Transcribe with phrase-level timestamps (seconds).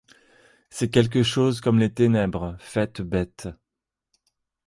[0.71, 3.49] C’est quelque chose comme les ténèbres faites bêtes.